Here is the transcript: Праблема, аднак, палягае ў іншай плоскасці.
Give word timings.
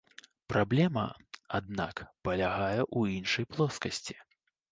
Праблема, 0.51 1.03
аднак, 1.57 1.95
палягае 2.27 2.81
ў 2.97 3.01
іншай 3.17 3.45
плоскасці. 3.55 4.15